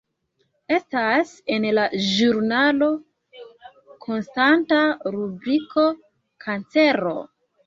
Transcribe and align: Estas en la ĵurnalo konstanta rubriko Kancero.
Estas 0.75 1.33
en 1.55 1.67
la 1.79 1.83
ĵurnalo 2.05 2.87
konstanta 4.07 4.81
rubriko 5.19 5.85
Kancero. 6.49 7.15